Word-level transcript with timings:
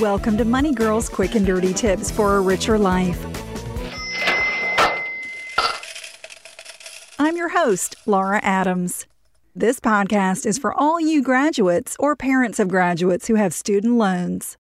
Welcome 0.00 0.36
to 0.38 0.44
Money 0.44 0.72
Girls 0.72 1.08
Quick 1.08 1.34
and 1.34 1.44
Dirty 1.44 1.72
Tips 1.72 2.08
for 2.08 2.36
a 2.36 2.40
Richer 2.40 2.78
Life. 2.78 3.18
I'm 7.18 7.36
your 7.36 7.48
host, 7.48 7.96
Laura 8.06 8.38
Adams. 8.44 9.06
This 9.56 9.80
podcast 9.80 10.46
is 10.46 10.56
for 10.56 10.72
all 10.72 11.00
you 11.00 11.20
graduates 11.20 11.96
or 11.98 12.14
parents 12.14 12.60
of 12.60 12.68
graduates 12.68 13.26
who 13.26 13.34
have 13.34 13.52
student 13.52 13.94
loans. 13.94 14.56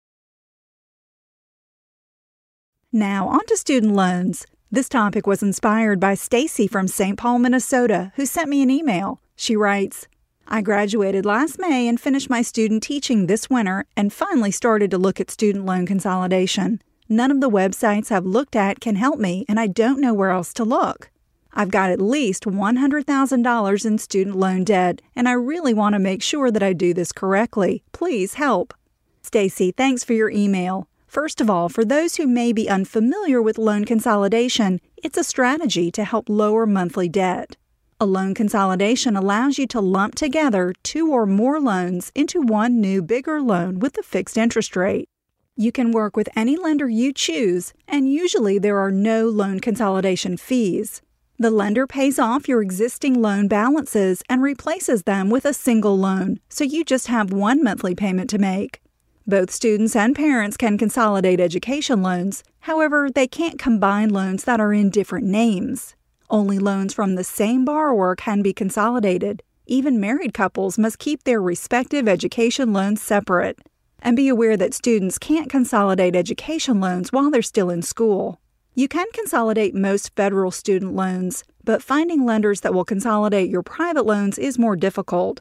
Now, 2.92 3.27
on 3.27 3.44
to 3.46 3.56
student 3.56 3.94
loans. 3.94 4.46
This 4.70 4.88
topic 4.88 5.27
was 5.27 5.42
inspired 5.42 5.98
by 5.98 6.14
Stacy 6.14 6.68
from 6.68 6.86
St. 6.86 7.18
Paul, 7.18 7.40
Minnesota, 7.40 8.12
who 8.14 8.24
sent 8.24 8.48
me 8.48 8.62
an 8.62 8.70
email. 8.70 9.20
She 9.34 9.56
writes, 9.56 10.06
I 10.47 10.61
graduated 10.61 11.25
last 11.25 11.59
May 11.59 11.89
and 11.89 11.98
finished 11.98 12.28
my 12.28 12.42
student 12.42 12.83
teaching 12.83 13.27
this 13.27 13.48
winter 13.48 13.87
and 13.97 14.12
finally 14.12 14.51
started 14.51 14.91
to 14.91 14.98
look 14.98 15.19
at 15.20 15.31
student 15.31 15.64
loan 15.64 15.86
consolidation. 15.86 16.83
None 17.09 17.31
of 17.31 17.41
the 17.41 17.51
websites 17.51 18.12
I've 18.12 18.27
looked 18.27 18.55
at 18.55 18.81
can 18.81 18.97
help 18.97 19.19
me, 19.19 19.45
and 19.48 19.59
I 19.59 19.67
don't 19.67 20.01
know 20.01 20.14
where 20.14 20.31
else 20.31 20.53
to 20.55 20.64
look. 20.64 21.11
I've 21.53 21.70
got 21.70 21.91
at 21.91 22.01
least 22.01 22.45
$100,000 22.45 23.86
in 23.86 23.98
student 23.98 24.36
loan 24.36 24.64
debt, 24.64 25.01
and 25.14 25.28
I 25.28 25.33
really 25.33 25.73
want 25.73 25.95
to 25.95 25.98
make 25.98 26.23
sure 26.23 26.51
that 26.51 26.62
I 26.62 26.73
do 26.73 26.92
this 26.92 27.12
correctly. 27.12 27.83
Please 27.92 28.34
help. 28.34 28.75
Stacy, 29.23 29.70
thanks 29.70 30.05
for 30.05 30.12
your 30.12 30.31
email. 30.31 30.89
First 31.06 31.41
of 31.41 31.48
all, 31.48 31.69
for 31.69 31.84
those 31.84 32.17
who 32.17 32.27
may 32.27 32.53
be 32.53 32.69
unfamiliar 32.69 33.41
with 33.41 33.56
loan 33.56 33.84
consolidation, 33.84 34.81
it's 34.97 35.17
a 35.17 35.25
strategy 35.25 35.91
to 35.92 36.05
help 36.05 36.29
lower 36.29 36.67
monthly 36.67 37.08
debt. 37.08 37.56
A 38.00 38.06
loan 38.06 38.34
consolidation 38.34 39.14
allows 39.17 39.56
you 39.56 39.69
to 39.69 39.81
lump 39.81 40.17
together 40.17 40.75
two 40.83 41.12
or 41.12 41.27
more 41.27 41.61
loans 41.61 42.11
into 42.17 42.41
one 42.41 42.81
new 42.81 43.01
bigger 43.01 43.41
loan 43.41 43.78
with 43.78 43.97
a 43.97 44.03
fixed 44.03 44.36
interest 44.36 44.75
rate. 44.75 45.09
You 45.57 45.70
can 45.70 45.92
work 45.92 46.17
with 46.17 46.29
any 46.35 46.57
lender 46.57 46.89
you 46.89 47.13
choose, 47.13 47.73
and 47.86 48.13
usually 48.13 48.58
there 48.58 48.79
are 48.79 48.91
no 48.91 49.29
loan 49.29 49.61
consolidation 49.61 50.36
fees. 50.36 51.02
The 51.39 51.52
lender 51.52 51.86
pays 51.86 52.18
off 52.18 52.48
your 52.48 52.63
existing 52.63 53.23
loan 53.23 53.46
balances 53.46 54.24
and 54.29 54.42
replaces 54.42 55.05
them 55.05 55.30
with 55.30 55.45
a 55.45 55.55
single 55.55 55.97
loan, 55.97 56.41
so 56.48 56.64
you 56.64 56.85
just 56.85 57.07
have 57.07 57.33
one 57.33 57.63
monthly 57.63 57.95
payment 57.95 58.29
to 58.30 58.39
make. 58.39 58.80
Both 59.24 59.52
students 59.52 59.95
and 59.95 60.17
parents 60.17 60.57
can 60.57 60.79
consolidate 60.79 61.39
education 61.39 62.02
loans, 62.02 62.42
however, 62.61 63.08
they 63.08 63.29
can't 63.29 63.58
combine 63.58 64.11
loans 64.11 64.45
that 64.45 64.61
are 64.61 64.73
in 64.73 64.91
different 64.91 65.27
names. 65.29 65.95
Only 66.34 66.58
loans 66.58 66.92
from 66.92 67.14
the 67.14 67.22
same 67.22 67.64
borrower 67.64 68.17
can 68.17 68.42
be 68.42 68.52
consolidated. 68.52 69.45
Even 69.68 70.00
married 70.00 70.34
couples 70.34 70.77
must 70.77 70.98
keep 70.98 71.22
their 71.22 71.40
respective 71.40 72.08
education 72.08 72.72
loans 72.72 73.00
separate. 73.00 73.56
And 74.00 74.17
be 74.17 74.27
aware 74.27 74.56
that 74.56 74.74
students 74.74 75.17
can't 75.17 75.48
consolidate 75.48 76.17
education 76.17 76.80
loans 76.80 77.12
while 77.12 77.30
they're 77.30 77.40
still 77.40 77.70
in 77.70 77.83
school. 77.83 78.40
You 78.74 78.89
can 78.89 79.06
consolidate 79.14 79.77
most 79.77 80.11
federal 80.17 80.50
student 80.50 80.96
loans, 80.96 81.44
but 81.62 81.84
finding 81.84 82.27
lenders 82.27 82.62
that 82.62 82.74
will 82.74 82.84
consolidate 82.84 83.48
your 83.48 83.62
private 83.62 84.05
loans 84.05 84.36
is 84.36 84.58
more 84.58 84.74
difficult. 84.74 85.39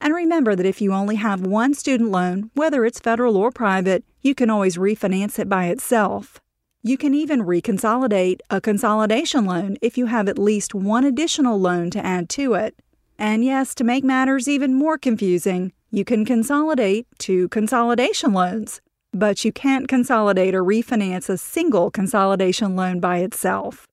And 0.00 0.14
remember 0.14 0.54
that 0.54 0.64
if 0.64 0.80
you 0.80 0.92
only 0.92 1.16
have 1.16 1.40
one 1.40 1.74
student 1.74 2.12
loan, 2.12 2.52
whether 2.54 2.84
it's 2.84 3.00
federal 3.00 3.36
or 3.36 3.50
private, 3.50 4.04
you 4.22 4.32
can 4.32 4.48
always 4.48 4.76
refinance 4.76 5.40
it 5.40 5.48
by 5.48 5.66
itself. 5.66 6.40
You 6.86 6.96
can 6.96 7.14
even 7.14 7.42
reconsolidate 7.42 8.42
a 8.48 8.60
consolidation 8.60 9.44
loan 9.44 9.76
if 9.82 9.98
you 9.98 10.06
have 10.06 10.28
at 10.28 10.38
least 10.38 10.72
one 10.72 11.04
additional 11.04 11.58
loan 11.58 11.90
to 11.90 12.06
add 12.06 12.28
to 12.38 12.54
it. 12.54 12.76
And 13.18 13.44
yes, 13.44 13.74
to 13.74 13.82
make 13.82 14.04
matters 14.04 14.46
even 14.46 14.72
more 14.72 14.96
confusing, 14.96 15.72
you 15.90 16.04
can 16.04 16.24
consolidate 16.24 17.08
two 17.18 17.48
consolidation 17.48 18.32
loans, 18.32 18.80
but 19.12 19.44
you 19.44 19.50
can't 19.50 19.88
consolidate 19.88 20.54
or 20.54 20.62
refinance 20.62 21.28
a 21.28 21.38
single 21.38 21.90
consolidation 21.90 22.76
loan 22.76 23.00
by 23.00 23.18
itself. 23.18 23.84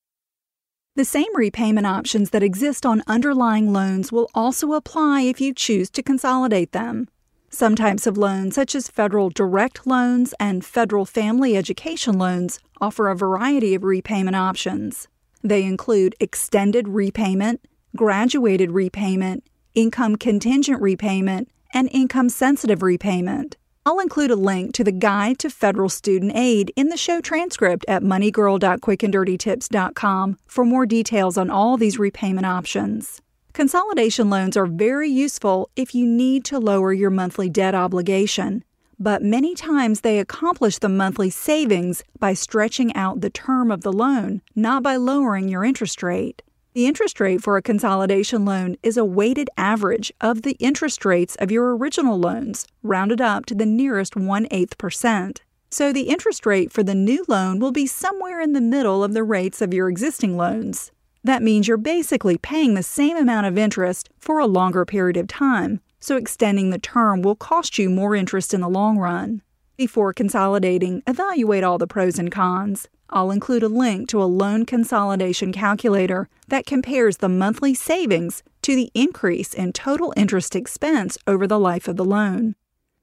The 0.96 1.04
same 1.04 1.36
repayment 1.36 1.88
options 1.88 2.30
that 2.30 2.44
exist 2.44 2.86
on 2.86 3.02
underlying 3.08 3.74
loans 3.74 4.12
will 4.12 4.30
also 4.36 4.74
apply 4.74 5.22
if 5.22 5.42
you 5.42 5.52
choose 5.52 5.90
to 5.90 6.04
consolidate 6.04 6.74
them. 6.74 7.08
Some 7.54 7.76
types 7.76 8.08
of 8.08 8.18
loans, 8.18 8.56
such 8.56 8.74
as 8.74 8.88
federal 8.88 9.30
direct 9.30 9.86
loans 9.86 10.34
and 10.40 10.66
federal 10.66 11.06
family 11.06 11.56
education 11.56 12.18
loans, 12.18 12.60
offer 12.82 13.10
a 13.10 13.16
variety 13.16 13.76
of 13.76 13.84
repayment 13.84 14.36
options. 14.36 15.08
They 15.44 15.64
include 15.64 16.16
extended 16.20 16.88
repayment, 16.88 17.64
graduated 17.96 18.72
repayment, 18.72 19.44
income 19.76 20.16
contingent 20.16 20.82
repayment, 20.82 21.48
and 21.76 21.90
income 21.92 22.30
sensitive 22.30 22.82
repayment. 22.82 23.56
I'll 23.86 24.00
include 24.00 24.32
a 24.32 24.36
link 24.36 24.74
to 24.74 24.84
the 24.84 24.92
Guide 24.92 25.38
to 25.38 25.52
Federal 25.52 25.90
Student 25.90 26.36
Aid 26.36 26.74
in 26.76 26.90
the 26.90 26.98
show 26.98 27.22
transcript 27.22 27.86
at 27.88 28.02
moneygirl.quickanddirtytips.com 28.02 30.38
for 30.48 30.66
more 30.66 30.88
details 30.88 31.38
on 31.38 31.52
all 31.52 31.78
these 31.78 32.00
repayment 32.00 32.48
options. 32.48 33.22
Consolidation 33.54 34.32
loans 34.32 34.58
are 34.58 34.66
very 34.66 35.08
useful 35.08 35.70
if 35.76 35.94
you 35.94 36.08
need 36.08 36.44
to 36.44 36.58
lower 36.58 36.92
your 36.92 37.12
monthly 37.12 37.52
debt 37.52 37.76
obligation, 37.76 38.64
but 38.98 39.22
many 39.22 39.54
times 39.54 40.02
they 40.02 40.18
accomplish 40.18 40.80
the 40.80 40.90
monthly 40.90 41.30
savings 41.30 42.04
by 42.18 42.34
stretching 42.34 42.96
out 42.96 43.22
the 43.22 43.30
term 43.30 43.70
of 43.70 43.82
the 43.82 43.94
loan, 43.94 44.42
not 44.56 44.82
by 44.82 44.96
lowering 44.96 45.50
your 45.50 45.64
interest 45.64 46.02
rate. 46.02 46.42
The 46.74 46.88
interest 46.88 47.20
rate 47.20 47.44
for 47.44 47.56
a 47.56 47.62
consolidation 47.62 48.44
loan 48.44 48.76
is 48.82 48.98
a 48.98 49.06
weighted 49.06 49.52
average 49.56 50.12
of 50.20 50.42
the 50.42 50.54
interest 50.54 51.06
rates 51.06 51.36
of 51.36 51.52
your 51.52 51.78
original 51.78 52.18
loans, 52.18 52.66
rounded 52.82 53.22
up 53.22 53.46
to 53.46 53.54
the 53.54 53.68
nearest 53.68 54.16
one 54.16 54.48
eighth 54.50 54.80
percent. 54.80 55.44
So 55.70 55.94
the 55.94 56.10
interest 56.10 56.48
rate 56.48 56.72
for 56.72 56.82
the 56.82 56.96
new 56.96 57.24
loan 57.28 57.60
will 57.60 57.72
be 57.72 57.86
somewhere 57.86 58.42
in 58.42 58.54
the 58.54 58.62
middle 58.62 59.04
of 59.04 59.14
the 59.14 59.24
rates 59.24 59.62
of 59.62 59.76
your 59.76 59.90
existing 59.90 60.38
loans. 60.38 60.92
That 61.24 61.42
means 61.42 61.68
you're 61.68 61.78
basically 61.78 62.38
paying 62.38 62.74
the 62.74 62.84
same 62.84 63.16
amount 63.16 63.46
of 63.48 63.58
interest 63.58 64.10
for 64.20 64.40
a 64.40 64.46
longer 64.46 64.84
period 64.84 65.16
of 65.16 65.28
time, 65.28 65.80
so 66.00 66.18
extending 66.18 66.70
the 66.70 66.78
term 66.78 67.22
will 67.22 67.36
cost 67.36 67.78
you 67.78 67.90
more 67.90 68.16
interest 68.16 68.54
in 68.54 68.62
the 68.62 68.70
long 68.70 68.98
run. 68.98 69.42
Before 69.78 70.12
consolidating, 70.14 71.02
evaluate 71.08 71.64
all 71.64 71.78
the 71.78 71.88
pros 71.88 72.20
and 72.20 72.32
cons. 72.32 72.88
I'll 73.10 73.32
include 73.32 73.64
a 73.64 73.70
link 73.70 74.10
to 74.10 74.22
a 74.22 74.26
loan 74.26 74.66
consolidation 74.66 75.54
calculator 75.54 76.28
that 76.48 76.66
compares 76.66 77.18
the 77.18 77.30
monthly 77.30 77.74
savings 77.74 78.44
to 78.64 78.76
the 78.76 78.92
increase 78.94 79.54
in 79.54 79.72
total 79.72 80.14
interest 80.18 80.56
expense 80.56 81.18
over 81.26 81.48
the 81.48 81.60
life 81.60 81.88
of 81.88 81.96
the 81.96 82.06
loan. 82.06 82.56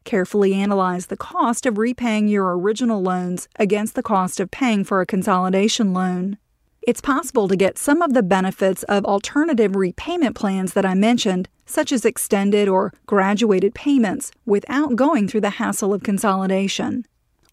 Carefully 0.05 0.55
analyze 0.55 1.07
the 1.07 1.17
cost 1.17 1.65
of 1.65 1.79
repaying 1.79 2.29
your 2.29 2.59
original 2.59 3.03
loans 3.03 3.49
against 3.57 3.95
the 3.95 4.03
cost 4.03 4.41
of 4.41 4.51
paying 4.51 4.85
for 4.85 5.01
a 5.01 5.07
consolidation 5.07 5.93
loan. 5.93 6.39
It's 6.83 7.01
possible 7.03 7.47
to 7.49 7.57
get 7.57 7.77
some 7.79 8.01
of 8.01 8.15
the 8.15 8.23
benefits 8.23 8.85
of 8.85 9.05
alternative 9.05 9.77
repayment 9.77 10.35
plans 10.35 10.73
that 10.73 10.87
I 10.87 10.95
mentioned, 10.95 11.49
such 11.67 11.93
as 11.93 12.07
extended 12.07 12.69
or 12.69 12.93
graduated 13.07 13.75
payments, 13.75 14.33
without 14.47 14.97
going 14.97 15.29
through 15.29 15.43
the 15.43 15.51
hassle 15.51 15.93
of 15.93 16.03
consolidation. 16.03 17.05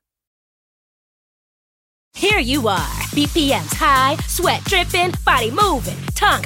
Here 2.16 2.40
you 2.40 2.68
are, 2.68 2.90
BPMs 3.14 3.76
high, 3.76 4.16
sweat 4.26 4.64
dripping, 4.64 5.14
body 5.24 5.52
moving, 5.52 6.04
tongue 6.16 6.46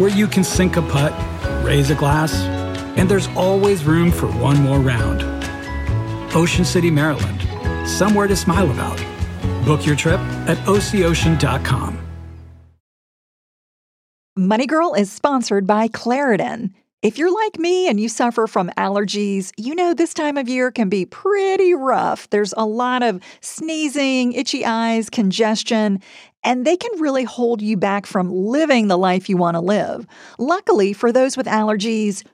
Where 0.00 0.08
you 0.08 0.28
can 0.28 0.44
sink 0.44 0.78
a 0.78 0.82
putt, 0.82 1.12
raise 1.62 1.90
a 1.90 1.94
glass, 1.94 2.32
and 2.96 3.06
there's 3.06 3.28
always 3.36 3.84
room 3.84 4.10
for 4.10 4.28
one 4.28 4.56
more 4.62 4.78
round. 4.80 5.20
Ocean 6.34 6.64
City, 6.64 6.90
Maryland, 6.90 7.86
somewhere 7.86 8.26
to 8.26 8.34
smile 8.34 8.70
about. 8.70 8.96
Book 9.66 9.84
your 9.84 9.96
trip 9.96 10.18
at 10.48 10.56
OCOcean.com. 10.66 11.98
Money 14.38 14.66
Girl 14.66 14.94
is 14.94 15.12
sponsored 15.12 15.66
by 15.66 15.86
Claritin. 15.88 16.70
If 17.02 17.16
you're 17.18 17.32
like 17.32 17.58
me 17.58 17.88
and 17.88 17.98
you 17.98 18.08
suffer 18.10 18.46
from 18.46 18.70
allergies, 18.76 19.52
you 19.58 19.74
know 19.74 19.92
this 19.92 20.12
time 20.14 20.36
of 20.36 20.48
year 20.48 20.70
can 20.70 20.88
be 20.88 21.04
pretty 21.04 21.74
rough. 21.74 22.28
There's 22.30 22.52
a 22.56 22.66
lot 22.66 23.02
of 23.02 23.22
sneezing, 23.40 24.32
itchy 24.32 24.64
eyes, 24.64 25.08
congestion, 25.08 26.00
and 26.42 26.64
they 26.64 26.76
can 26.76 27.00
really 27.00 27.24
hold 27.24 27.60
you 27.60 27.76
back 27.76 28.06
from 28.06 28.30
living 28.30 28.88
the 28.88 28.98
life 28.98 29.28
you 29.28 29.36
want 29.36 29.56
to 29.56 29.60
live. 29.60 30.06
Luckily, 30.38 30.92
for 30.92 31.12
those 31.12 31.36
with 31.36 31.46
allergies, 31.46 32.24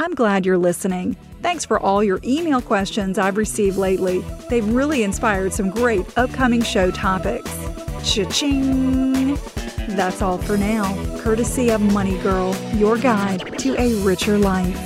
I'm 0.00 0.14
glad 0.14 0.46
you're 0.46 0.58
listening. 0.58 1.16
Thanks 1.42 1.64
for 1.64 1.80
all 1.80 2.04
your 2.04 2.20
email 2.22 2.60
questions 2.60 3.18
I've 3.18 3.36
received 3.36 3.76
lately. 3.76 4.24
They've 4.48 4.66
really 4.68 5.02
inspired 5.02 5.52
some 5.52 5.70
great 5.70 6.06
upcoming 6.16 6.62
show 6.62 6.92
topics. 6.92 7.50
Cha-ching! 8.04 9.36
That's 9.88 10.22
all 10.22 10.38
for 10.38 10.56
now, 10.56 10.94
courtesy 11.18 11.70
of 11.70 11.80
Money 11.80 12.16
Girl, 12.18 12.54
your 12.76 12.96
guide 12.96 13.58
to 13.58 13.74
a 13.80 13.94
richer 14.04 14.38
life. 14.38 14.78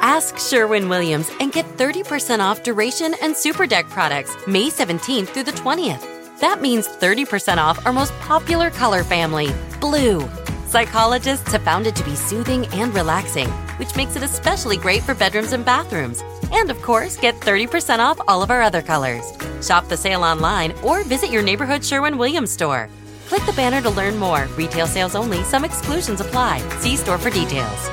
Ask 0.00 0.38
Sherwin 0.38 0.88
Williams 0.88 1.30
and 1.40 1.52
get 1.52 1.66
30% 1.76 2.40
off 2.40 2.62
duration 2.62 3.14
and 3.20 3.36
super 3.36 3.66
deck 3.66 3.86
products 3.90 4.34
May 4.46 4.70
17th 4.70 5.28
through 5.28 5.44
the 5.44 5.52
20th. 5.52 6.19
That 6.40 6.62
means 6.62 6.88
30% 6.88 7.58
off 7.58 7.84
our 7.84 7.92
most 7.92 8.12
popular 8.20 8.70
color 8.70 9.04
family, 9.04 9.50
blue. 9.78 10.26
Psychologists 10.66 11.52
have 11.52 11.62
found 11.62 11.86
it 11.86 11.94
to 11.96 12.04
be 12.04 12.14
soothing 12.16 12.66
and 12.68 12.94
relaxing, 12.94 13.48
which 13.78 13.94
makes 13.94 14.16
it 14.16 14.22
especially 14.22 14.78
great 14.78 15.02
for 15.02 15.14
bedrooms 15.14 15.52
and 15.52 15.64
bathrooms. 15.64 16.22
And 16.50 16.70
of 16.70 16.80
course, 16.80 17.16
get 17.18 17.34
30% 17.40 17.98
off 17.98 18.20
all 18.26 18.42
of 18.42 18.50
our 18.50 18.62
other 18.62 18.80
colors. 18.80 19.32
Shop 19.60 19.86
the 19.88 19.96
sale 19.96 20.24
online 20.24 20.72
or 20.82 21.04
visit 21.04 21.30
your 21.30 21.42
neighborhood 21.42 21.84
Sherwin 21.84 22.16
Williams 22.16 22.50
store. 22.50 22.88
Click 23.28 23.44
the 23.44 23.52
banner 23.52 23.82
to 23.82 23.90
learn 23.90 24.16
more. 24.16 24.48
Retail 24.56 24.86
sales 24.86 25.14
only, 25.14 25.44
some 25.44 25.64
exclusions 25.64 26.20
apply. 26.20 26.66
See 26.78 26.96
store 26.96 27.18
for 27.18 27.30
details. 27.30 27.90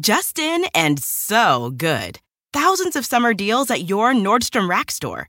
Justin 0.00 0.64
and 0.74 0.98
so 0.98 1.72
good. 1.76 2.18
Thousands 2.52 2.96
of 2.96 3.06
summer 3.06 3.34
deals 3.34 3.70
at 3.70 3.88
your 3.88 4.12
Nordstrom 4.14 4.68
Rack 4.68 4.90
store. 4.90 5.28